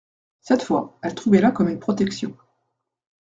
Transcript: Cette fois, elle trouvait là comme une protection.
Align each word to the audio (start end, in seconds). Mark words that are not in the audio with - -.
Cette 0.39 0.63
fois, 0.63 0.97
elle 1.03 1.13
trouvait 1.13 1.41
là 1.41 1.51
comme 1.51 1.69
une 1.69 1.77
protection. 1.77 2.35